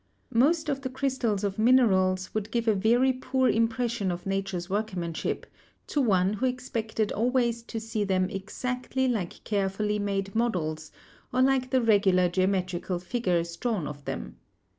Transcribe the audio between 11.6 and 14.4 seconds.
the regular geometrical figures drawn of them.